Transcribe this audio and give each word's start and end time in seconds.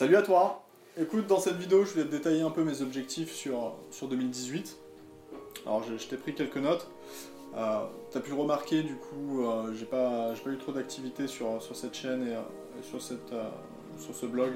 Salut 0.00 0.16
à 0.16 0.22
toi 0.22 0.62
Écoute, 0.98 1.26
dans 1.26 1.38
cette 1.40 1.58
vidéo, 1.58 1.84
je 1.84 1.92
vais 1.92 2.04
te 2.04 2.10
détailler 2.10 2.40
un 2.40 2.48
peu 2.48 2.64
mes 2.64 2.80
objectifs 2.80 3.34
sur, 3.34 3.74
sur 3.90 4.08
2018. 4.08 4.78
Alors, 5.66 5.82
je, 5.82 6.06
t'ai 6.06 6.16
pris 6.16 6.34
quelques 6.34 6.56
notes. 6.56 6.88
Euh, 7.54 7.80
T'as 8.10 8.20
pu 8.20 8.32
remarquer, 8.32 8.82
du 8.82 8.94
coup, 8.94 9.42
euh, 9.42 9.74
j'ai 9.74 9.84
pas, 9.84 10.32
pas 10.42 10.50
eu 10.50 10.56
trop 10.56 10.72
d'activité 10.72 11.26
sur, 11.26 11.60
sur 11.60 11.76
cette 11.76 11.92
chaîne 11.92 12.26
et, 12.26 12.32
euh, 12.32 12.40
sur, 12.80 13.02
cette, 13.02 13.30
euh, 13.34 13.50
sur 13.98 14.14
ce 14.14 14.24
blog 14.24 14.52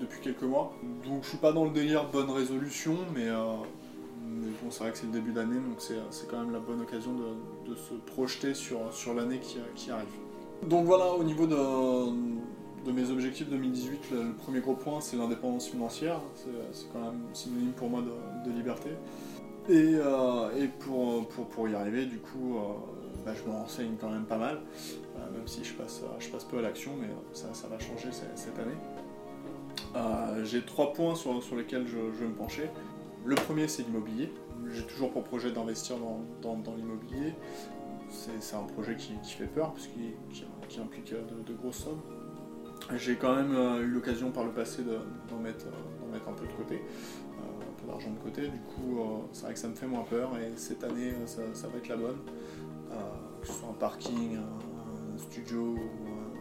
depuis 0.00 0.22
quelques 0.22 0.44
mois. 0.44 0.72
Donc, 1.06 1.22
je 1.22 1.28
suis 1.28 1.36
pas 1.36 1.52
dans 1.52 1.64
le 1.64 1.70
délire 1.70 2.08
bonne 2.08 2.30
résolution, 2.30 2.96
mais, 3.14 3.26
mais 4.26 4.48
bon, 4.62 4.70
c'est 4.70 4.84
vrai 4.84 4.92
que 4.92 4.96
c'est 4.96 5.04
le 5.06 5.12
début 5.12 5.32
d'année, 5.32 5.56
donc 5.56 5.82
c'est 5.82 6.30
quand 6.30 6.38
même 6.38 6.52
la 6.54 6.60
bonne 6.60 6.80
occasion 6.80 7.12
de, 7.12 7.70
de 7.70 7.76
se 7.76 7.92
projeter 7.92 8.54
sur, 8.54 8.90
sur 8.90 9.12
l'année 9.12 9.40
qui, 9.40 9.58
qui 9.76 9.90
arrive. 9.90 10.08
Donc 10.62 10.86
voilà, 10.86 11.12
au 11.12 11.24
niveau 11.24 11.46
de, 11.46 11.56
de 12.88 12.92
mes 12.92 13.10
objectifs 13.10 13.48
2018, 13.50 14.10
le, 14.12 14.32
premier 14.32 14.60
gros 14.60 14.74
point, 14.74 15.00
c'est 15.00 15.16
l'indépendance 15.16 15.68
financière. 15.68 16.20
C'est 16.72 16.90
quand 16.92 17.00
même 17.00 17.20
synonyme 17.34 17.72
pour 17.72 17.90
moi 17.90 18.02
de, 18.02 18.50
liberté. 18.50 18.90
Et, 19.68 19.96
euh, 19.96 20.66
pour, 20.80 21.68
y 21.68 21.74
arriver, 21.74 22.06
du 22.06 22.18
coup, 22.18 22.56
euh, 22.56 22.60
bah, 23.26 23.32
je 23.34 23.48
me 23.48 23.54
renseigne 23.54 23.96
quand 24.00 24.08
même 24.08 24.24
pas 24.24 24.38
mal, 24.38 24.62
euh, 25.16 25.30
même 25.32 25.46
si 25.46 25.62
je 25.64 25.74
passe, 25.74 26.02
peu 26.50 26.58
à 26.58 26.62
l'action, 26.62 26.92
mais 26.98 27.08
ça, 27.32 27.68
va 27.68 27.78
changer 27.78 28.08
cette, 28.12 28.58
année. 28.58 30.44
J'ai 30.44 30.62
trois 30.62 30.94
points 30.94 31.14
sur, 31.14 31.34
lesquels 31.56 31.86
je, 31.86 31.98
vais 31.98 32.26
me 32.26 32.34
pencher. 32.34 32.70
Le 33.26 33.34
premier, 33.34 33.68
c'est 33.68 33.82
l'immobilier. 33.82 34.32
J'ai 34.72 34.84
toujours 34.84 35.10
pour 35.10 35.24
projet 35.24 35.52
d'investir 35.52 35.96
dans, 36.42 36.74
l'immobilier. 36.74 37.34
C'est 38.08 38.56
un 38.56 38.62
projet 38.62 38.96
qui, 38.96 39.12
fait 39.26 39.44
peur, 39.44 39.72
parce 39.72 39.88
implique 40.80 41.12
de 41.12 41.52
grosses 41.52 41.84
sommes. 41.84 42.00
J'ai 42.96 43.16
quand 43.16 43.34
même 43.34 43.54
euh, 43.54 43.82
eu 43.82 43.88
l'occasion 43.88 44.30
par 44.30 44.44
le 44.44 44.50
passé 44.50 44.82
d'en 44.82 45.36
mettre, 45.38 45.66
euh, 45.66 46.16
un 46.26 46.32
peu 46.32 46.46
de 46.46 46.52
côté, 46.52 46.76
euh, 46.76 47.62
un 47.62 47.80
peu 47.80 47.86
d'argent 47.86 48.10
de 48.10 48.18
côté. 48.18 48.42
Du 48.48 48.58
coup, 48.60 49.00
c'est 49.32 49.42
vrai 49.42 49.52
que 49.52 49.58
ça 49.58 49.68
me 49.68 49.74
fait 49.74 49.86
moins 49.86 50.04
peur 50.04 50.30
et 50.38 50.52
cette 50.56 50.84
année, 50.84 51.12
ça, 51.26 51.68
va 51.68 51.78
être 51.78 51.88
la 51.88 51.96
bonne. 51.96 52.18
que 53.40 53.46
ce 53.46 53.52
soit 53.52 53.68
un 53.68 53.74
parking, 53.74 54.36
un, 54.36 55.18
studio, 55.18 55.76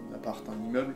un 0.09 0.15
appart, 0.15 0.47
un 0.49 0.65
immeuble. 0.65 0.95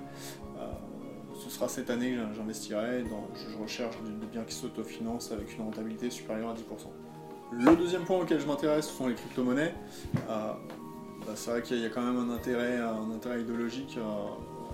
ce 1.35 1.49
sera 1.49 1.67
cette 1.67 1.89
année 1.89 2.11
que 2.15 2.35
j'investirai. 2.35 3.03
Je 3.35 3.57
recherche 3.61 3.97
des 4.03 4.27
biens 4.27 4.43
qui 4.43 4.55
s'autofinancent 4.55 5.31
avec 5.31 5.57
une 5.57 5.65
rentabilité 5.65 6.09
supérieure 6.09 6.49
à 6.49 6.53
10%. 6.53 6.57
Le 7.53 7.75
deuxième 7.75 8.03
point 8.03 8.19
auquel 8.19 8.39
je 8.39 8.47
m'intéresse, 8.47 8.87
ce 8.87 8.93
sont 8.93 9.07
les 9.07 9.15
crypto-monnaies. 9.15 9.73
Bah, 10.27 11.33
c'est 11.35 11.51
vrai 11.51 11.61
qu'il 11.61 11.79
y 11.79 11.85
a 11.85 11.89
quand 11.89 12.01
même 12.01 12.17
un 12.17 12.33
intérêt, 12.33 13.41
idéologique 13.41 13.97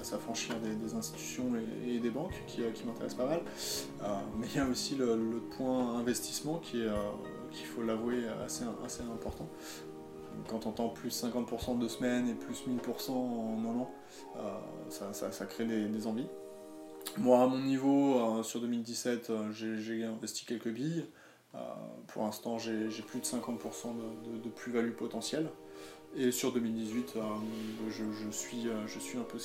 s'affranchir 0.08 0.56
des, 0.60 0.96
institutions 0.96 1.52
et, 1.86 2.00
des 2.00 2.10
banques 2.10 2.44
qui, 2.48 2.64
euh, 2.64 2.72
m'intéressent 2.86 3.18
pas 3.18 3.28
mal. 3.28 3.42
Euh, 4.04 4.20
mais 4.38 4.48
il 4.48 4.56
y 4.56 4.60
a 4.60 4.68
aussi 4.68 4.96
le, 4.96 5.42
point 5.58 5.98
investissement 5.98 6.60
qui 6.60 6.82
est, 6.82 6.88
euh, 6.88 6.96
qu'il 7.52 7.66
faut 7.66 7.84
l'avouer, 7.84 8.28
assez, 8.46 8.64
assez 8.86 9.04
important. 9.04 9.48
Quand 10.48 10.66
on 10.66 10.70
entend 10.70 10.90
plus 10.90 11.24
50% 11.24 11.80
de 11.80 11.88
semaines 11.88 12.30
et 12.30 12.34
plus 12.34 12.64
1000% 12.68 13.12
en 13.12 13.64
un 13.66 13.80
an, 13.80 13.92
ça, 14.90 15.46
crée 15.46 15.66
des, 15.66 16.08
envies. 16.08 16.28
Moi, 17.18 17.42
à 17.42 17.48
mon 17.48 17.58
niveau, 17.60 18.44
sur 18.44 18.62
2017, 18.62 19.32
j'ai 19.52 20.04
investi 20.04 20.46
quelques 20.46 20.70
billes. 20.70 21.06
pour 22.06 22.24
l'instant, 22.24 22.60
j'ai 22.60 22.88
plus 23.08 23.20
de 23.20 23.26
50% 23.26 23.96
de, 24.32 24.38
de 24.38 24.50
plus-value 24.50 24.92
potentielle. 24.92 25.50
Et 26.20 26.32
sur 26.32 26.52
2018, 26.52 27.14
euh, 27.16 27.22
je, 27.92 28.32
suis, 28.32 28.68
euh, 28.68 28.88
je 28.88 28.98
suis 28.98 29.20
un 29.20 29.24
peu 29.24 29.38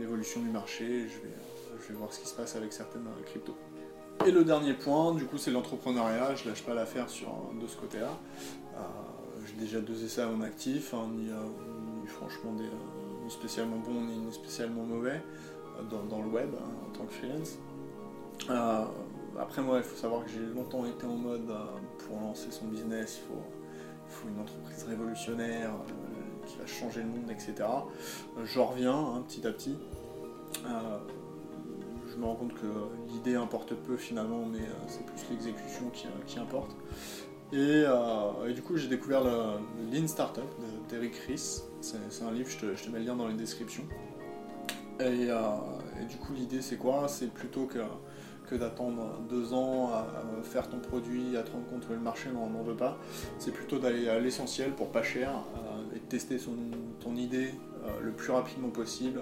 l'évolution 0.00 0.40
du 0.40 0.48
marché, 0.48 0.84
je 0.84 1.20
vais, 1.20 1.32
euh, 1.32 1.76
je 1.80 1.92
vais 1.92 1.94
voir 1.94 2.12
ce 2.12 2.18
qui 2.18 2.26
se 2.26 2.34
passe 2.34 2.56
avec 2.56 2.72
certaines 2.72 3.06
cryptos. 3.26 3.56
Et 4.26 4.32
le 4.32 4.42
dernier 4.42 4.74
point, 4.74 5.14
du 5.14 5.24
coup, 5.24 5.38
c'est 5.38 5.52
l'entrepreneuriat. 5.52 6.34
Je 6.34 6.48
lâche 6.48 6.64
pas 6.64 6.74
l'affaire 6.74 7.06
de 7.06 7.66
ce 7.68 7.76
côté-là. 7.76 8.10
J'ai 9.46 9.54
déjà 9.54 9.80
deux 9.80 10.02
essais 10.02 10.22
à 10.22 10.26
mon 10.26 10.42
actif, 10.42 10.94
hein, 10.94 11.08
ni, 11.14 11.28
franchement 12.08 12.52
ni 12.52 13.30
spécialement 13.30 13.76
bon 13.76 14.00
ni 14.00 14.32
spécialement 14.32 14.82
mauvais 14.82 15.20
dans, 15.90 16.22
le 16.22 16.28
web 16.28 16.48
hein, 16.54 16.70
en 16.86 16.90
tant 16.90 17.04
que 17.04 17.12
freelance. 17.12 17.58
après 19.38 19.62
moi, 19.62 19.78
il 19.78 19.84
faut 19.84 19.96
savoir 19.96 20.24
que 20.24 20.30
j'ai 20.30 20.40
longtemps 20.40 20.84
été 20.86 21.06
en 21.06 21.16
mode 21.16 21.52
pour 21.98 22.18
lancer 22.18 22.50
son 22.50 22.66
business, 22.66 23.20
il 23.22 23.28
faut 23.28 24.28
une 24.28 24.40
entreprise 24.40 24.84
révolutionnaire, 24.84 25.72
qui 26.46 26.56
va 26.58 26.66
changer 26.66 27.02
le 27.02 27.08
monde, 27.08 27.30
etc. 27.30 27.68
J'en 28.44 28.66
reviens 28.66 28.96
hein, 28.96 29.24
petit 29.26 29.46
à 29.46 29.52
petit. 29.52 29.76
Euh, 30.64 30.98
je 32.10 32.16
me 32.16 32.24
rends 32.24 32.36
compte 32.36 32.54
que 32.54 32.66
l'idée 33.08 33.34
importe 33.34 33.74
peu 33.74 33.96
finalement, 33.96 34.46
mais 34.46 34.60
euh, 34.60 34.84
c'est 34.88 35.04
plus 35.04 35.20
l'exécution 35.30 35.90
qui, 35.90 36.38
importe. 36.38 36.74
Euh, 37.52 38.48
et, 38.48 38.54
du 38.54 38.62
coup, 38.62 38.76
j'ai 38.76 38.88
découvert 38.88 39.22
le, 39.22 39.60
Lean 39.92 40.06
Startup 40.08 40.44
d'Eric 40.88 41.14
Ries. 41.26 41.62
C'est 41.80 42.24
un 42.24 42.32
livre, 42.32 42.48
je 42.48 42.58
te, 42.58 42.90
mets 42.90 42.98
le 42.98 43.04
lien 43.04 43.16
dans 43.16 43.28
les 43.28 43.34
descriptions. 43.34 43.84
Et, 44.98 45.28
du 46.08 46.16
coup, 46.16 46.32
l'idée, 46.34 46.62
c'est 46.62 46.76
quoi? 46.76 47.06
C'est 47.06 47.30
plutôt 47.32 47.66
que, 47.66 47.80
que 48.48 48.54
d'attendre 48.54 49.20
deux 49.28 49.52
ans 49.52 49.90
à, 49.92 50.06
faire 50.42 50.68
ton 50.70 50.78
produit, 50.78 51.36
à 51.36 51.42
te 51.42 51.52
rendre 51.52 51.66
compte 51.66 51.86
que 51.86 51.92
le 51.92 52.00
marché 52.00 52.30
n'en 52.30 52.62
veut 52.62 52.76
pas. 52.76 52.98
C'est 53.38 53.52
plutôt 53.52 53.78
d'aller 53.78 54.08
à 54.08 54.18
l'essentiel 54.18 54.72
pour 54.72 54.90
pas 54.90 55.02
cher, 55.02 55.44
de 55.85 55.85
tester 56.08 56.38
ton 57.00 57.16
idée 57.16 57.52
euh, 57.86 58.00
le 58.02 58.12
plus 58.12 58.32
rapidement 58.32 58.70
possible 58.70 59.20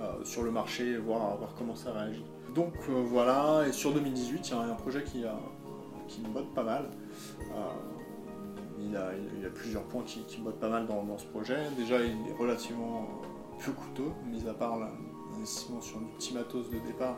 euh, 0.00 0.24
sur 0.24 0.42
le 0.42 0.50
marché 0.50 0.96
voir, 0.96 1.36
voir 1.38 1.54
comment 1.58 1.74
ça 1.74 1.92
réagit. 1.92 2.24
Donc 2.54 2.74
euh, 2.88 3.02
voilà, 3.04 3.66
et 3.66 3.72
sur 3.72 3.92
2018, 3.92 4.48
il 4.48 4.50
y 4.50 4.54
a 4.54 4.60
un 4.60 4.74
projet 4.74 5.02
qui, 5.02 5.24
me 6.20 6.28
botte 6.28 6.52
pas 6.54 6.62
mal. 6.62 6.90
Il 8.78 8.92
y, 8.92 8.96
a, 8.96 9.50
plusieurs 9.54 9.82
points 9.84 10.02
qui, 10.04 10.20
qui 10.24 10.38
me 10.38 10.44
bottent 10.44 10.60
pas 10.60 10.68
mal 10.68 10.86
dans, 10.86 11.18
ce 11.18 11.24
projet. 11.26 11.56
Déjà, 11.76 12.02
il 12.04 12.12
est 12.28 12.38
relativement 12.38 13.08
peu 13.64 13.72
coûteux, 13.72 14.12
mis 14.30 14.46
à 14.48 14.54
part 14.54 14.78
l'investissement 14.78 15.80
sur 15.80 15.98
du 15.98 16.06
petit 16.12 16.34
matos 16.34 16.70
de 16.70 16.78
départ. 16.86 17.16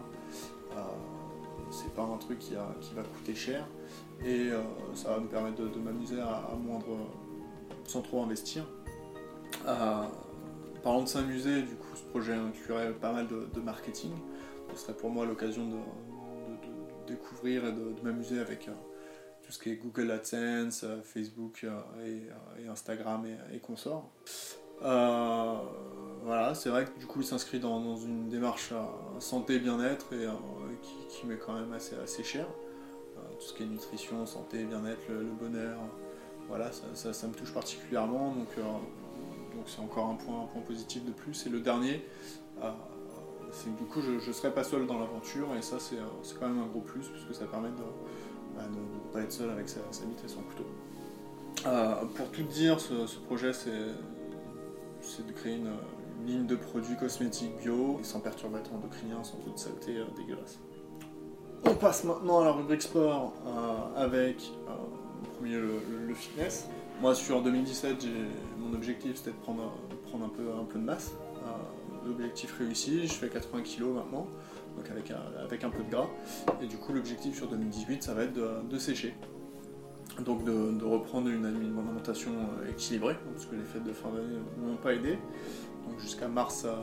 c'est 1.71 1.93
pas 1.95 2.03
un 2.03 2.17
truc 2.17 2.39
qui, 2.39 2.55
va 2.55 3.03
coûter 3.03 3.35
cher 3.35 3.67
et 4.25 4.51
ça 4.95 5.11
va 5.11 5.21
me 5.21 5.27
permettre 5.27 5.63
de, 5.63 5.79
m'amuser 5.79 6.21
à, 6.21 6.55
moindre 6.57 6.97
sans 7.85 8.03
trop 8.03 8.23
investir. 8.23 8.65
Euh, 9.69 10.03
parlant 10.83 11.03
de 11.03 11.09
s'amuser, 11.09 11.63
du 11.63 11.75
coup, 11.75 11.95
ce 11.95 12.03
projet 12.05 12.33
inclurait 12.33 12.93
pas 12.93 13.13
mal 13.13 13.27
de, 13.27 13.61
marketing. 13.61 14.13
Ce 14.75 14.83
serait 14.83 14.95
pour 14.95 15.11
moi 15.11 15.27
l'occasion 15.27 15.67
de, 15.67 15.77
découvrir 17.07 17.67
et 17.67 17.73
de, 17.73 17.95
m'amuser 18.03 18.39
avec 18.39 18.69
euh, 18.69 18.73
tout 19.43 19.53
ce 19.53 19.59
qui 19.59 19.71
est 19.71 19.77
Google 19.77 20.11
AdSense, 20.11 20.85
euh, 20.85 21.03
Facebook 21.03 21.67
et, 22.05 22.69
Instagram 22.69 23.27
et, 23.53 23.59
consorts. 23.59 24.11
voilà, 24.81 26.55
c'est 26.55 26.69
vrai 26.71 26.85
que 26.85 26.99
du 26.99 27.07
coup 27.07 27.21
il 27.21 27.27
s'inscrit 27.27 27.61
dans, 27.61 27.97
une 27.97 28.29
démarche 28.29 28.73
santé 29.19 29.59
bien-être 29.59 30.13
et 30.13 30.29
qui, 31.09 31.27
met 31.27 31.37
quand 31.37 31.55
même 31.55 31.73
assez, 31.73 32.25
cher. 32.25 32.47
tout 33.17 33.47
ce 33.47 33.55
qui 33.55 33.63
est 33.63 33.67
nutrition, 33.67 34.25
santé, 34.27 34.65
bien-être, 34.65 35.01
le, 35.09 35.25
bonheur, 35.25 35.79
voilà, 36.47 36.71
ça, 36.73 37.27
me 37.27 37.33
touche 37.35 37.53
particulièrement. 37.53 38.33
Donc 38.33 38.49
donc 39.59 39.67
c'est 39.69 39.81
encore 39.81 40.07
un 40.07 40.15
point, 40.15 40.63
positif 40.67 41.05
de 41.05 41.11
plus. 41.11 41.47
Et 41.47 41.51
le 41.51 41.61
dernier, 41.61 42.05
euh, 42.63 42.71
c'est 43.51 43.71
que 43.75 43.79
du 43.79 43.85
coup 43.85 44.01
je 44.01 44.13
ne 44.13 44.33
serai 44.33 44.53
pas 44.53 44.63
seul 44.63 44.87
dans 44.87 44.99
l'aventure 44.99 45.49
et 45.57 45.63
ça 45.63 45.79
c'est 45.81 45.97
quand 46.39 46.49
même 46.49 46.63
un 46.63 46.67
gros 46.67 46.81
plus 46.81 47.09
puisque 47.09 47.35
ça 47.35 47.47
permet 47.47 47.71
de 47.71 47.75
ne 47.75 48.57
bah, 48.57 48.65
pas 49.13 49.21
être 49.23 49.33
seul 49.33 49.51
avec 49.51 49.69
sa, 49.69 49.81
bite 49.81 50.25
et 50.25 50.29
son 50.29 50.43
couteau. 50.43 50.67
Euh, 51.67 52.05
pour 52.15 52.31
tout 52.31 52.43
dire, 52.43 52.79
ce, 52.81 53.19
projet 53.27 53.53
c'est 53.53 55.27
de 55.27 55.33
créer 55.33 55.57
une, 55.57 55.73
ligne 56.27 56.47
de 56.47 56.57
produits 56.57 56.97
cosmétiques 56.97 57.57
bio 57.59 58.01
sans 58.03 58.19
perturbateurs 58.19 58.75
endocriniens, 58.75 59.23
sans 59.23 59.37
toute 59.37 59.57
saleté 59.57 59.99
euh, 59.99 60.05
dégueulasse. 60.17 60.59
On 61.65 61.75
passe 61.75 62.05
maintenant 62.05 62.41
à 62.41 62.45
la 62.45 62.53
rubrique 62.53 62.83
sport 62.83 63.33
avec 63.97 64.53
premier 65.37 65.57
le 65.57 66.15
fitness. 66.15 66.69
Moi, 67.01 67.15
sur 67.15 67.43
2017, 67.43 68.07
mon 68.59 68.75
objectif 68.75 69.15
c'était 69.15 69.31
de 69.31 69.37
prendre, 69.37 69.73
prendre 70.09 70.25
un, 70.25 70.29
peu, 70.29 70.51
un 70.61 70.65
peu 70.65 70.81
de 70.81 70.85
masse. 70.85 71.13
Euh, 71.37 72.09
l'objectif 72.09 72.53
réussi, 72.59 73.07
je 73.07 73.13
fais 73.13 73.29
80 73.29 73.63
kg 73.63 73.83
maintenant, 73.85 74.27
donc 74.77 74.91
avec 74.91 75.13
un, 75.13 75.23
avec 75.41 75.63
un 75.63 75.71
peu 75.71 75.85
de 75.85 75.91
gras. 75.91 76.09
Et 76.61 76.67
du 76.67 76.77
coup, 76.77 76.93
l'objectif 76.93 77.37
sur 77.37 77.47
2018, 77.47 78.03
ça 78.03 78.15
va 78.15 78.25
être 78.25 78.33
de, 78.33 78.79
sécher. 78.79 79.15
Donc 80.25 80.43
de, 80.43 80.85
reprendre 80.85 81.29
une, 81.29 81.47
alimentation 81.47 82.33
euh, 82.33 82.71
équilibrée, 82.71 83.17
parce 83.33 83.47
que 83.47 83.55
les 83.55 83.63
fêtes 83.63 83.85
de 83.85 83.93
fin 83.93 84.09
d'année 84.09 84.39
ne 84.61 84.67
m'ont 84.67 84.77
pas 84.77 84.95
aidé. 84.95 85.21
Donc 85.89 86.01
jusqu'à 86.01 86.27
mars, 86.27 86.65
euh, 86.65 86.75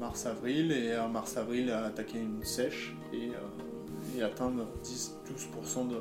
mars 0.00 0.26
avril 0.26 0.72
et 0.72 0.94
à 0.94 1.06
mars 1.06 1.36
avril 1.36 1.70
attaquer 1.70 2.18
une 2.18 2.42
sèche 2.42 2.96
et, 3.12 3.30
atteindre 4.20 4.66
10-12% 4.82 5.88
de, 5.88 5.96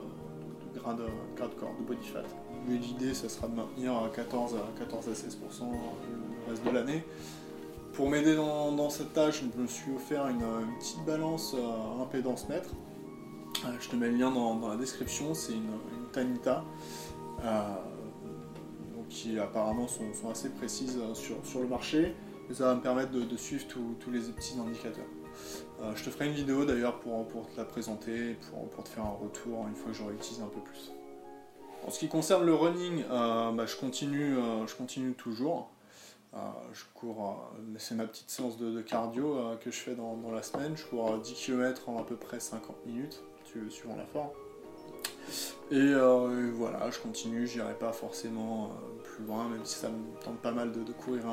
gras 0.78 0.94
de, 0.94 1.04
de 1.04 1.56
corps, 1.60 1.74
de 1.80 1.86
body 1.86 2.08
fat. 2.08 2.24
Mais 2.68 2.78
l'idée, 2.78 3.14
ça 3.14 3.30
sera 3.30 3.48
de 3.48 3.56
maintenir 3.56 3.96
à 3.96 4.10
14 4.10 4.56
à, 4.56 4.80
14 4.80 5.08
à 5.08 5.12
16% 5.12 5.72
le 5.72 6.52
reste 6.52 6.66
de 6.66 6.72
l'année 6.72 7.04
pour 8.00 8.10
m'aider 8.10 8.34
dans, 8.36 8.90
cette 8.90 9.12
tâche, 9.12 9.44
je 9.56 9.62
me 9.62 9.68
suis 9.68 9.92
offert 9.94 10.26
une, 10.28 10.40
petite 10.80 11.04
balance 11.06 11.54
euh, 11.54 12.02
impédance 12.02 12.48
mètre. 12.48 12.70
je 13.78 13.90
te 13.90 13.96
mets 13.98 14.10
le 14.10 14.16
lien 14.16 14.32
dans, 14.32 14.70
la 14.70 14.78
description, 14.78 15.34
c'est 15.34 15.52
une, 15.52 15.68
Tanita. 16.14 16.64
qui 19.10 19.38
apparemment 19.38 19.88
sont, 19.88 20.30
assez 20.32 20.50
précises 20.50 20.98
sur, 21.14 21.60
le 21.60 21.68
marché 21.68 22.16
et 22.50 22.54
ça 22.54 22.68
va 22.68 22.76
me 22.76 22.82
permettre 22.82 23.12
de, 23.12 23.38
suivre 23.38 23.66
tous 23.68 24.12
les 24.12 24.22
petits 24.22 24.58
indicateurs. 24.58 25.04
Je 25.96 26.04
te 26.04 26.10
ferai 26.10 26.28
une 26.28 26.34
vidéo 26.34 26.66
d'ailleurs 26.66 27.00
pour, 27.00 27.26
te 27.50 27.58
la 27.58 27.66
présenter, 27.66 28.38
pour, 28.52 28.84
te 28.84 28.90
faire 28.90 29.06
un 29.06 29.18
retour 29.22 29.66
une 29.68 29.76
fois 29.76 29.92
que 29.92 29.98
j'aurai 29.98 30.14
utilisé 30.14 30.42
un 30.42 30.48
peu 30.48 30.60
plus. 30.60 30.92
En 31.86 31.92
ce 31.92 32.00
qui 32.00 32.08
concerne 32.08 32.46
le 32.46 32.54
running, 32.54 33.04
euh, 33.10 33.52
bah, 33.52 33.66
je, 33.66 33.76
continue, 33.76 34.38
euh, 34.38 34.68
je 34.68 34.76
continue 34.76 35.14
toujours. 35.14 35.72
Euh, 36.34 36.38
je 36.74 36.84
cours, 36.94 37.52
c'est 37.78 37.96
ma 37.96 38.06
petite 38.06 38.30
séance 38.30 38.58
de, 38.58 38.82
cardio 38.82 39.38
que 39.62 39.72
je 39.72 39.78
fais 39.78 39.96
dans, 39.96 40.20
la 40.32 40.44
semaine. 40.44 40.76
Je 40.76 40.86
cours 40.86 41.18
10 41.18 41.34
km 41.34 41.90
en 41.90 42.00
à 42.00 42.04
peu 42.04 42.16
près 42.16 42.40
50 42.40 42.86
minutes, 42.86 43.24
suivant 43.70 43.96
la 43.96 44.06
forme. 44.06 44.30
Et, 45.72 45.94
voilà, 46.52 46.90
je 46.92 47.00
continue, 47.00 47.48
j'irai 47.48 47.74
pas 47.74 47.94
forcément 47.94 48.72
plus 49.04 49.26
loin, 49.26 49.48
même 49.50 49.66
si 49.66 49.76
ça 49.76 49.90
me 49.90 50.24
tente 50.24 50.38
pas 50.38 50.52
mal 50.52 50.72
de, 50.72 50.92
courir. 50.92 51.24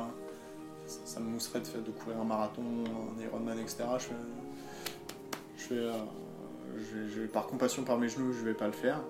Ça, 0.87 1.19
me 1.19 1.25
mousserait 1.25 1.59
de, 1.59 1.81
de 1.81 1.91
courir 1.91 2.19
un 2.19 2.23
marathon, 2.23 2.63
un 2.63 3.21
Ironman, 3.21 3.59
etc. 3.59 3.83
Je 3.99 5.65
fais, 5.65 5.91
par 7.31 7.47
compassion 7.47 7.83
par 7.83 7.97
mes 7.97 8.09
genoux, 8.09 8.31
je 8.33 8.43
vais 8.43 8.53
pas 8.53 8.67
le 8.67 8.73
faire. 8.73 9.01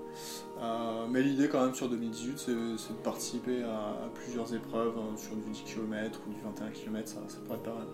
Euh, 0.61 1.05
mais 1.09 1.21
l'idée 1.21 1.47
quand 1.49 1.63
même 1.63 1.75
sur 1.75 1.89
2018, 1.89 2.37
c'est 2.37 2.51
de 2.93 3.03
participer 3.03 3.63
à, 3.63 4.09
plusieurs 4.15 4.53
épreuves 4.53 4.93
hein, 4.97 5.15
sur 5.17 5.35
du 5.35 5.49
10 5.49 5.63
km 5.63 6.19
ou 6.27 6.33
du 6.33 6.41
21 6.41 6.69
km, 6.71 7.07
ça, 7.07 7.19
pourrait 7.45 7.57
être 7.57 7.63
pas 7.63 7.73
mal. 7.73 7.87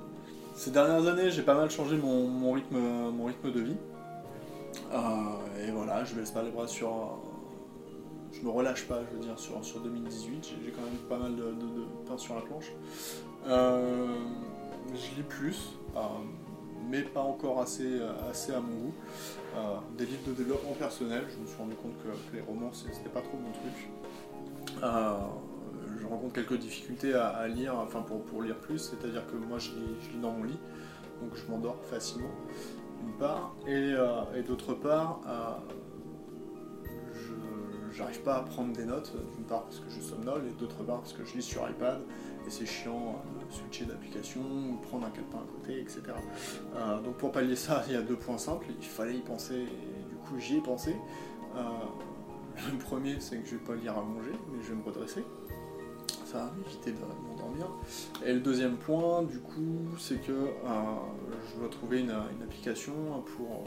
Ces 0.55 0.71
dernières 0.71 1.07
années, 1.07 1.31
j'ai 1.31 1.41
pas 1.41 1.55
mal 1.55 1.69
changé 1.69 1.97
mon, 1.97 2.51
rythme, 2.51 3.51
de 3.51 3.59
vie. 3.59 3.77
Euh, 4.91 5.67
et 5.67 5.71
voilà, 5.71 6.03
je 6.03 6.15
laisse 6.15 6.31
pas 6.31 6.43
les 6.43 6.51
bras 6.51 6.67
sur. 6.67 7.19
je 8.31 8.41
me 8.41 8.49
relâche 8.49 8.87
pas, 8.87 9.01
je 9.09 9.17
veux 9.17 9.23
dire, 9.23 9.37
sur, 9.37 9.63
sur 9.65 9.79
2018. 9.79 10.55
J'ai 10.63 10.71
quand 10.71 10.83
même 10.83 10.97
pas 11.09 11.17
mal 11.17 11.35
de, 11.35 11.53
pain 12.07 12.17
sur 12.17 12.35
la 12.35 12.41
planche. 12.41 12.71
Euh, 13.47 14.15
je 14.93 15.15
lis 15.15 15.23
plus 15.23 15.73
mais 16.89 17.01
pas 17.01 17.21
encore 17.21 17.59
assez, 17.59 18.01
assez 18.29 18.53
à 18.53 18.59
mon 18.59 18.75
goût. 18.75 18.93
Euh, 19.55 19.77
des 19.97 20.05
livres 20.05 20.27
de 20.27 20.33
développement 20.33 20.73
personnel, 20.73 21.23
je 21.29 21.39
me 21.39 21.47
suis 21.47 21.57
rendu 21.57 21.75
compte 21.75 21.97
que, 22.03 22.35
les 22.35 22.41
romans 22.41 22.71
c'était 22.73 23.09
pas 23.09 23.21
trop 23.21 23.37
mon 23.37 23.51
truc. 23.51 23.89
Euh, 24.83 25.13
je 25.99 26.05
rencontre 26.07 26.33
quelques 26.33 26.57
difficultés 26.57 27.13
à, 27.13 27.47
lire, 27.47 27.75
enfin 27.77 28.01
pour, 28.01 28.23
pour 28.23 28.41
lire 28.41 28.57
plus, 28.57 28.79
c'est-à-dire 28.79 29.25
que 29.27 29.35
moi 29.35 29.59
je 29.59 29.69
lis, 29.71 30.19
dans 30.21 30.31
mon 30.31 30.43
lit, 30.43 30.59
donc 31.21 31.35
je 31.35 31.51
m'endors 31.51 31.77
facilement, 31.85 32.31
d'une 33.01 33.13
part, 33.13 33.55
et, 33.67 33.93
euh, 33.93 34.21
et 34.35 34.41
d'autre 34.41 34.73
part, 34.73 35.21
j'arrive 37.93 38.21
pas 38.21 38.37
à 38.37 38.41
prendre 38.41 38.73
des 38.73 38.85
notes, 38.85 39.13
d'une 39.35 39.45
part 39.45 39.63
parce 39.63 39.79
que 39.79 39.89
je 39.89 40.01
somnole, 40.01 40.43
et 40.47 40.59
d'autre 40.59 40.83
part 40.83 40.99
parce 40.99 41.13
que 41.13 41.23
je 41.25 41.35
lis 41.35 41.43
sur 41.43 41.67
iPad, 41.69 42.01
et 42.45 42.49
c'est 42.49 42.65
chiant 42.65 43.21
de 43.47 43.53
switcher 43.53 43.85
d'application, 43.85 44.41
ou 44.41 44.77
prendre 44.77 45.05
un 45.05 45.09
calepin 45.09 45.39
à 45.39 45.51
côté, 45.59 45.79
etc. 45.79 46.01
Euh, 46.75 46.99
donc 47.01 47.15
pour 47.15 47.31
pallier 47.31 47.55
ça, 47.55 47.83
il 47.87 47.93
y 47.93 47.97
a 47.97 48.01
deux 48.01 48.17
points 48.17 48.37
simples, 48.37 48.67
il 48.77 48.85
fallait 48.85 49.15
y 49.15 49.21
penser, 49.21 49.55
et 49.55 50.09
du 50.09 50.15
coup 50.15 50.39
j'y 50.39 50.57
ai 50.57 50.61
pensé. 50.61 50.95
Euh, 51.55 51.61
le 52.71 52.77
premier, 52.77 53.19
c'est 53.19 53.37
que 53.37 53.47
je 53.47 53.55
vais 53.55 53.63
pas 53.63 53.75
lire 53.75 53.97
à 53.97 54.03
manger, 54.03 54.31
mais 54.51 54.63
je 54.63 54.69
vais 54.69 54.75
me 54.75 54.83
redresser. 54.83 55.23
Ça 56.25 56.39
va 56.39 56.53
m'éviter 56.57 56.91
de 56.91 56.97
m'endormir. 57.27 57.67
Et 58.25 58.33
le 58.33 58.39
deuxième 58.39 58.77
point, 58.77 59.23
du 59.23 59.39
coup, 59.39 59.87
c'est 59.99 60.21
que 60.21 60.31
euh, 60.31 60.47
je 61.47 61.59
dois 61.59 61.69
trouver 61.69 61.99
une, 61.99 62.11
application 62.11 62.93
pour 63.35 63.65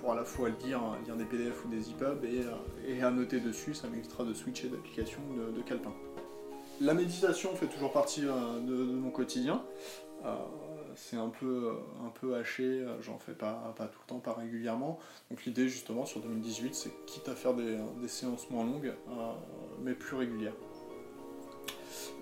pour 0.00 0.12
à 0.12 0.14
la 0.14 0.24
fois 0.24 0.48
lire, 0.64 0.80
lire 1.04 1.16
des 1.16 1.24
PDF 1.24 1.64
ou 1.64 1.68
des 1.68 1.90
EPUB 1.90 2.24
et, 2.24 2.44
et 2.86 3.02
à 3.02 3.10
noter 3.10 3.40
dessus, 3.40 3.74
ça 3.74 3.88
m'évitera 3.88 4.24
de 4.24 4.34
switcher 4.34 4.68
d'application 4.68 5.20
de, 5.36 5.56
de 5.56 5.62
calepin. 5.62 5.92
La 6.80 6.92
méditation 6.92 7.54
fait 7.56 7.68
toujours 7.68 7.90
partie 7.90 8.26
euh, 8.26 8.60
de, 8.60 8.74
mon 8.74 9.10
quotidien. 9.10 9.64
Euh, 10.26 10.34
c'est 10.94 11.16
un 11.16 11.30
peu, 11.30 11.72
un 12.04 12.10
peu 12.10 12.36
haché, 12.36 12.64
euh, 12.64 13.00
j'en 13.00 13.18
fais 13.18 13.32
pas, 13.32 13.74
pas 13.76 13.86
tout 13.86 13.98
le 14.04 14.08
temps, 14.08 14.18
pas 14.18 14.34
régulièrement. 14.34 14.98
Donc 15.30 15.44
l'idée 15.44 15.68
justement 15.68 16.04
sur 16.04 16.20
2018, 16.20 16.74
c'est 16.74 16.92
quitte 17.06 17.28
à 17.28 17.34
faire 17.34 17.54
des, 17.54 17.78
séances 18.08 18.50
moins 18.50 18.64
longues, 18.64 18.92
mais 19.82 19.94
plus 19.94 20.16
régulières. 20.16 20.54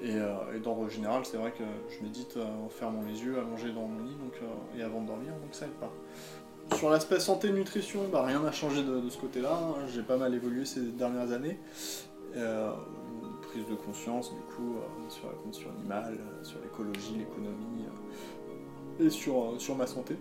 Et, 0.03 0.19
d'ordre 0.61 0.89
général, 0.89 1.25
c'est 1.25 1.37
vrai 1.37 1.53
que 1.53 1.65
je 1.89 2.03
médite 2.03 2.37
en 2.37 2.69
fermant 2.69 3.03
les 3.03 3.23
yeux, 3.23 3.39
allongé 3.39 3.73
dans 3.73 3.87
mon 3.87 4.05
lit, 4.05 4.17
donc, 4.17 4.35
et 4.77 4.83
avant 4.83 5.03
de 5.03 5.07
dormir, 5.07 5.33
donc 5.35 5.55
ça 5.55 5.67
aide 5.67 5.73
pas. 5.73 5.93
Sur 6.77 6.91
l'aspect 6.91 7.21
santé-nutrition, 7.21 8.09
bah, 8.11 8.23
rien 8.23 8.41
n'a 8.41 8.53
changé 8.53 8.83
de, 8.83 9.09
ce 9.09 9.19
côté-là. 9.19 9.53
Hein. 9.53 9.87
J'ai 9.93 10.03
pas 10.03 10.17
mal 10.17 10.35
évolué 10.35 10.65
ces 10.65 10.81
dernières 10.81 11.33
années 11.33 11.59
de 13.63 13.75
conscience 13.75 14.33
du 14.33 14.41
coup 14.41 14.77
euh, 14.77 15.11
sur 15.11 15.27
la 15.27 15.35
condition 15.35 15.71
animale, 15.79 16.19
euh, 16.19 16.45
sur 16.45 16.59
l'écologie, 16.61 17.17
l'économie 17.19 17.85
euh, 17.87 19.07
et 19.07 19.11
sur, 19.11 19.55
sur 19.59 19.77
ma 19.77 19.87
santé. 19.87 20.17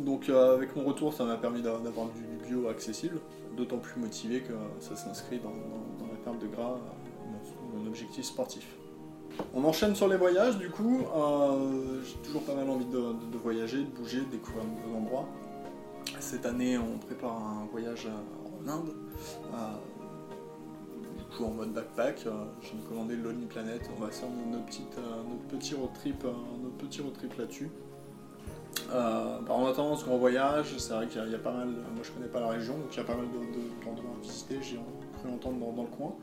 Donc 0.00 0.28
avec 0.28 0.76
mon 0.76 0.84
retour, 0.84 1.14
ça 1.14 1.24
m'a 1.24 1.36
permis 1.36 1.62
d'avoir 1.62 2.08
du, 2.08 2.46
bio 2.46 2.68
accessible, 2.68 3.18
d'autant 3.56 3.78
plus 3.78 3.98
motivé 3.98 4.40
que 4.40 4.52
ça 4.78 4.94
s'inscrit 4.94 5.38
dans, 5.38 5.48
la 6.06 6.16
perte 6.22 6.38
de 6.38 6.46
gras, 6.48 6.78
mon, 7.74 7.86
objectif 7.86 8.26
sportif. 8.26 8.66
On 9.54 9.64
enchaîne 9.64 9.94
sur 9.94 10.08
les 10.08 10.16
voyages, 10.16 10.58
du 10.58 10.70
coup, 10.70 11.04
j'ai 12.04 12.16
toujours 12.26 12.42
pas 12.42 12.54
mal 12.54 12.68
envie 12.68 12.86
de, 12.86 13.38
voyager, 13.42 13.78
de 13.78 13.90
bouger, 13.90 14.20
de 14.20 14.30
découvrir 14.30 14.64
de 14.64 14.70
nouveaux 14.70 14.98
endroits. 14.98 15.28
Cette 16.20 16.46
année, 16.46 16.78
on 16.78 16.98
prépare 16.98 17.36
un 17.36 17.66
voyage 17.70 18.08
en 18.64 18.68
Inde, 18.68 18.94
en 21.44 21.50
mode 21.50 21.72
backpack. 21.72 22.26
Euh, 22.26 22.30
j'ai 22.62 22.76
commandé 22.88 23.16
le 23.16 23.24
Lonely 23.24 23.46
Planet. 23.46 23.82
On 23.96 24.00
va 24.00 24.10
faire 24.10 24.28
notre, 24.50 24.64
petite, 24.64 24.98
euh, 24.98 25.22
notre 25.28 25.58
petit 25.58 25.74
road 25.74 25.90
trip, 25.94 26.24
euh, 26.24 27.10
trip 27.18 27.38
là-dessus. 27.38 27.70
en 28.92 29.66
attendant 29.66 29.96
ce 29.96 30.04
qu'on 30.04 30.18
voyage, 30.18 30.76
c'est 30.78 30.92
vrai 30.92 31.06
qu'il 31.08 31.28
y, 31.28 31.34
a 31.34 31.38
pas 31.38 31.52
mal. 31.52 31.68
Moi, 31.68 32.02
je 32.02 32.10
connais 32.10 32.28
pas 32.28 32.40
la 32.40 32.48
région, 32.48 32.74
donc 32.74 32.88
il 32.92 32.96
y 32.96 33.00
a 33.00 33.04
pas 33.04 33.16
mal 33.16 33.26
d'endroits 33.84 34.10
à 34.18 34.22
visiter. 34.22 34.58
J'ai 34.62 34.78
cru 35.20 35.30
entendre 35.30 35.58
dans, 35.58 35.82
le 35.82 35.88
coin. 35.88 36.14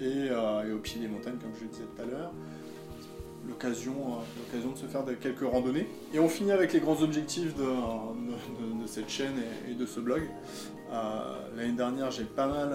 Et, 0.00 0.30
au 0.30 0.78
pied 0.78 1.00
des 1.00 1.08
montagnes, 1.08 1.38
comme 1.38 1.54
je 1.56 1.64
le 1.64 1.70
disais 1.70 1.84
tout 1.84 2.02
à 2.02 2.04
l'heure 2.04 2.32
l'occasion 3.46 3.92
l'occasion 4.38 4.72
de 4.72 4.78
se 4.78 4.86
faire 4.86 5.02
quelques 5.20 5.46
randonnées. 5.46 5.86
Et 6.14 6.18
on 6.18 6.30
finit 6.30 6.50
avec 6.50 6.72
les 6.72 6.80
grands 6.80 7.02
objectifs 7.02 7.54
de, 7.54 8.86
cette 8.86 9.10
chaîne 9.10 9.34
et, 9.68 9.74
de 9.74 9.84
ce 9.84 10.00
blog. 10.00 10.22
L'année 11.54 11.72
dernière, 11.72 12.10
j'ai 12.10 12.24
pas 12.24 12.46
mal, 12.46 12.70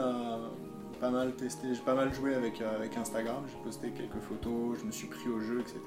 pas 0.99 1.25
testé, 1.37 1.67
j'ai 1.73 1.81
pas 1.81 1.95
mal 1.95 2.13
joué 2.13 2.35
avec, 2.35 2.61
euh, 2.61 2.75
avec 2.75 2.97
Instagram, 2.97 3.43
j'ai 3.47 3.63
posté 3.63 3.91
quelques 3.91 4.21
photos, 4.21 4.77
je 4.79 4.85
me 4.85 4.91
suis 4.91 5.07
pris 5.07 5.29
au 5.29 5.39
jeu, 5.39 5.61
etc. 5.61 5.79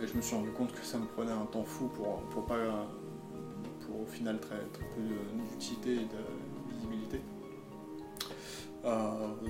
Et 0.00 0.06
je 0.06 0.14
me 0.14 0.22
suis 0.22 0.36
rendu 0.36 0.50
compte 0.52 0.72
que 0.72 0.84
ça 0.84 0.98
me 0.98 1.06
prenait 1.06 1.32
un 1.32 1.46
temps 1.46 1.64
fou 1.64 1.88
pour, 1.88 2.20
pour 2.30 2.46
pas 2.46 2.86
pour 3.80 4.02
au 4.02 4.06
final 4.06 4.38
très, 4.38 4.56
peu 4.56 5.02
d'utilité. 5.50 5.96
Euh, 5.96 6.20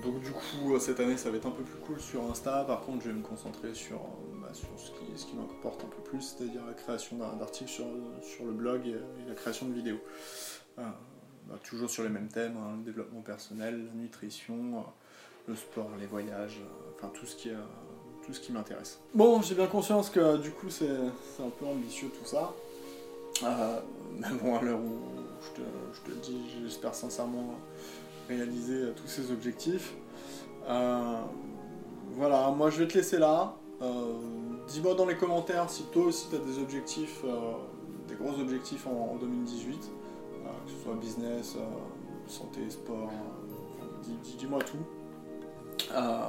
donc 0.03 0.21
du 0.21 0.31
coup 0.31 0.79
cette 0.79 1.01
année 1.01 1.17
ça 1.17 1.31
va 1.31 1.37
être 1.37 1.47
un 1.47 1.53
peu 1.53 1.63
plus 1.63 1.79
cool 1.81 2.01
sur 2.01 2.23
Insta, 2.31 2.65
par 2.65 2.81
contre 2.83 3.03
je 3.05 3.09
vais 3.09 3.15
me 3.15 3.23
concentrer 3.23 3.75
sur, 3.75 4.01
bah, 4.41 4.51
sur 4.53 4.69
ce 4.77 5.27
qui, 5.27 5.37
m'importe 5.37 5.85
un 5.85 5.89
peu 5.89 6.03
plus, 6.03 6.23
c'est-à-dire 6.23 6.65
la 6.67 6.75
création 6.75 7.19
d'articles 7.39 7.71
sur, 7.71 7.87
sur 8.23 8.45
le 8.45 8.53
blog 8.53 8.87
et, 8.87 9.29
la 9.29 9.35
création 9.35 9.67
de 9.67 9.75
vidéos. 9.75 10.01
Euh, 10.79 10.83
bah, 11.49 11.57
toujours 11.65 11.89
sur 11.89 12.03
les 12.03 12.11
mêmes 12.11 12.29
thèmes, 12.29 12.57
hein, 12.57 12.77
le 12.79 12.85
développement 12.85 13.23
personnel, 13.23 13.87
la 13.87 14.01
nutrition, 14.01 14.55
euh, 14.55 14.81
le 15.49 15.57
sport, 15.57 15.91
les 15.99 16.07
voyages, 16.07 16.61
euh, 16.61 16.93
enfin 16.97 17.11
tout 17.15 17.27
ce 17.27 17.37
qui, 17.37 17.51
tout 18.27 18.35
ce 18.35 18.41
qui 18.41 18.53
m'intéresse. 18.53 19.01
Bon, 19.15 19.41
j'ai 19.41 19.55
bien 19.55 19.67
conscience 19.67 20.11
que 20.11 20.37
du 20.37 20.51
coup 20.51 20.69
c'est 20.69 20.91
un 20.91 21.51
peu 21.59 21.67
ambitieux 21.67 22.09
tout 22.09 22.27
ça. 22.27 22.53
Euh, 23.43 23.81
mais 24.19 24.29
bon, 24.43 24.57
à 24.57 24.63
l'heure 24.63 24.81
où 24.81 25.01
je 25.43 25.63
te, 26.03 26.11
le 26.11 26.17
dis, 26.17 26.39
j'espère 26.63 26.95
sincèrement 26.95 27.55
réaliser 28.29 28.93
tous 28.97 29.07
ces 29.07 29.31
objectifs. 29.31 29.95
voilà, 30.67 32.51
moi 32.51 32.71
je 32.71 32.79
vais 32.79 32.89
te 32.89 32.99
laisser 32.99 33.19
là. 33.19 33.55
Dis-moi 34.69 34.95
dans 34.95 35.07
les 35.07 35.17
commentaires 35.17 35.71
si 35.71 35.85
toi 35.85 36.05
aussi 36.07 36.29
tu 36.29 36.37
as 36.37 36.41
des 36.41 36.59
objectifs, 36.59 37.23
des 38.09 38.15
gros 38.15 38.39
objectifs 38.41 38.87
en 38.87 39.17
2018 39.21 39.91
que 40.69 40.73
ce 40.73 40.83
soit 40.83 40.95
business, 40.95 41.57
euh, 41.57 42.29
santé, 42.29 42.69
sport, 42.69 43.11
euh, 43.11 44.13
dis-moi 44.39 44.61
tout. 44.61 44.79
Euh, 45.93 46.27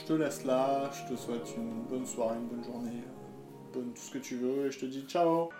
je 0.00 0.06
te 0.06 0.12
laisse 0.14 0.44
là, 0.44 0.90
je 0.90 1.14
te 1.14 1.18
souhaite 1.18 1.54
une 1.56 1.82
bonne 1.82 2.06
soirée, 2.06 2.36
une 2.36 2.46
bonne 2.46 2.64
journée, 2.64 3.02
tout 3.72 3.82
ce 3.94 4.10
que 4.10 4.18
tu 4.18 4.36
veux, 4.36 4.66
et 4.66 4.70
je 4.70 4.80
te 4.80 4.86
dis 4.86 5.02
ciao 5.02 5.50